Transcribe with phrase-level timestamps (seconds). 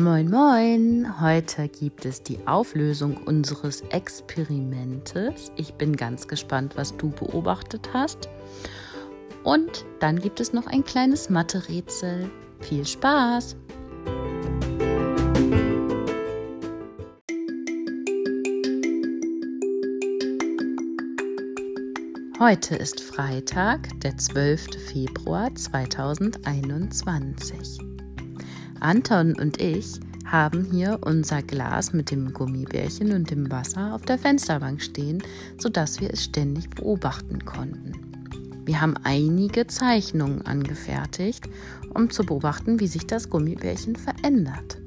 [0.00, 1.20] Moin, moin!
[1.20, 5.52] Heute gibt es die Auflösung unseres Experimentes.
[5.56, 8.30] Ich bin ganz gespannt, was du beobachtet hast.
[9.44, 12.30] Und dann gibt es noch ein kleines Mathe-Rätsel.
[12.60, 13.56] Viel Spaß!
[22.38, 24.82] Heute ist Freitag, der 12.
[24.90, 27.99] Februar 2021.
[28.80, 34.18] Anton und ich haben hier unser Glas mit dem Gummibärchen und dem Wasser auf der
[34.18, 35.22] Fensterbank stehen,
[35.58, 37.92] sodass wir es ständig beobachten konnten.
[38.64, 41.48] Wir haben einige Zeichnungen angefertigt,
[41.94, 44.78] um zu beobachten, wie sich das Gummibärchen verändert.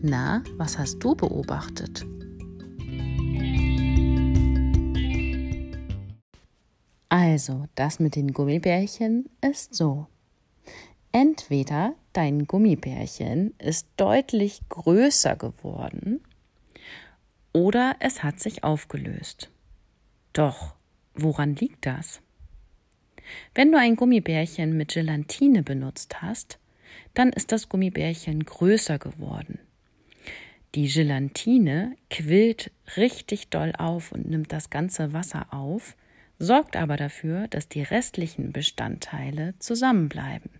[0.00, 2.06] Na, was hast du beobachtet?
[7.08, 10.08] Also, das mit den Gummibärchen ist so.
[11.16, 16.20] Entweder dein Gummibärchen ist deutlich größer geworden
[17.52, 19.48] oder es hat sich aufgelöst.
[20.32, 20.74] Doch,
[21.14, 22.20] woran liegt das?
[23.54, 26.58] Wenn du ein Gummibärchen mit Gelatine benutzt hast,
[27.14, 29.60] dann ist das Gummibärchen größer geworden.
[30.74, 35.94] Die Gelatine quillt richtig doll auf und nimmt das ganze Wasser auf,
[36.40, 40.50] sorgt aber dafür, dass die restlichen Bestandteile zusammenbleiben.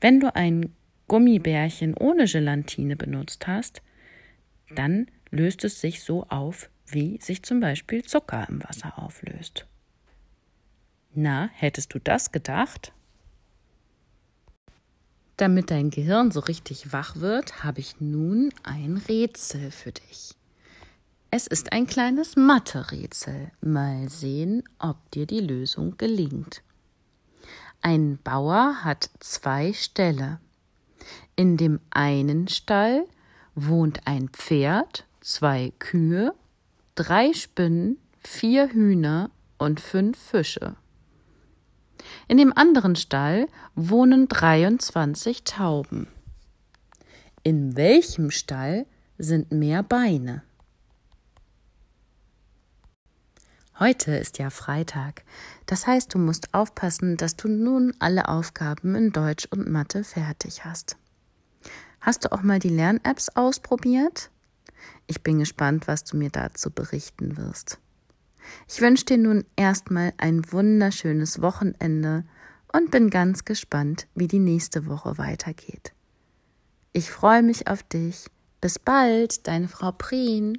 [0.00, 0.74] Wenn du ein
[1.08, 3.82] Gummibärchen ohne Gelatine benutzt hast,
[4.74, 9.66] dann löst es sich so auf, wie sich zum Beispiel Zucker im Wasser auflöst.
[11.14, 12.92] Na, hättest du das gedacht?
[15.36, 20.34] Damit dein Gehirn so richtig wach wird, habe ich nun ein Rätsel für dich.
[21.30, 23.52] Es ist ein kleines Mathe-Rätsel.
[23.60, 26.62] Mal sehen, ob dir die Lösung gelingt.
[27.80, 30.40] Ein Bauer hat zwei Ställe.
[31.36, 33.04] In dem einen Stall
[33.54, 36.34] wohnt ein Pferd, zwei Kühe,
[36.94, 40.76] drei Spinnen, vier Hühner und fünf Fische.
[42.26, 46.08] In dem anderen Stall wohnen 23 Tauben.
[47.42, 48.86] In welchem Stall
[49.18, 50.42] sind mehr Beine?
[53.80, 55.22] Heute ist ja Freitag.
[55.66, 60.64] Das heißt, du musst aufpassen, dass du nun alle Aufgaben in Deutsch und Mathe fertig
[60.64, 60.96] hast.
[62.00, 64.30] Hast du auch mal die Lern-Apps ausprobiert?
[65.06, 67.78] Ich bin gespannt, was du mir dazu berichten wirst.
[68.66, 72.24] Ich wünsche dir nun erstmal ein wunderschönes Wochenende
[72.72, 75.92] und bin ganz gespannt, wie die nächste Woche weitergeht.
[76.92, 78.26] Ich freue mich auf dich.
[78.60, 80.58] Bis bald, deine Frau Prien.